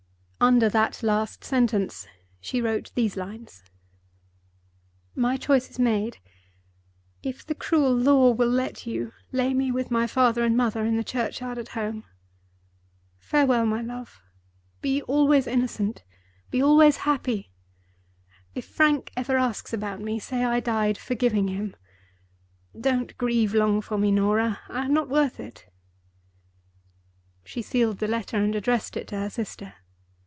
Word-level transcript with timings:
Under 0.43 0.69
that 0.69 1.03
last 1.03 1.43
sentence, 1.43 2.07
she 2.39 2.63
wrote 2.63 2.91
these 2.95 3.15
lines: 3.15 3.61
"My 5.13 5.37
choice 5.37 5.69
is 5.69 5.77
made. 5.77 6.17
If 7.21 7.45
the 7.45 7.53
cruel 7.53 7.95
law 7.95 8.31
will 8.31 8.49
let 8.49 8.87
you, 8.87 9.13
lay 9.31 9.53
me 9.53 9.71
with 9.71 9.91
my 9.91 10.07
father 10.07 10.43
and 10.43 10.57
mother 10.57 10.83
in 10.83 10.97
the 10.97 11.03
churchyard 11.03 11.59
at 11.59 11.67
home. 11.69 12.05
Farewell, 13.19 13.67
my 13.67 13.81
love! 13.83 14.19
Be 14.81 15.03
always 15.03 15.45
innocent; 15.45 16.01
be 16.49 16.59
always 16.59 16.97
happy. 16.97 17.51
If 18.55 18.65
Frank 18.65 19.11
ever 19.15 19.37
asks 19.37 19.73
about 19.73 20.01
me, 20.01 20.17
say 20.17 20.43
I 20.43 20.59
died 20.59 20.97
forgiving 20.97 21.49
him. 21.49 21.75
Don't 22.77 23.15
grieve 23.19 23.53
long 23.53 23.79
for 23.79 23.99
me, 23.99 24.11
Norah—I 24.11 24.85
am 24.85 24.93
not 24.95 25.07
worth 25.07 25.39
it." 25.39 25.67
She 27.43 27.61
sealed 27.61 27.99
the 27.99 28.07
letter, 28.07 28.37
and 28.37 28.55
addressed 28.55 28.97
it 28.97 29.07
to 29.09 29.17
her 29.17 29.29
sister. 29.29 29.75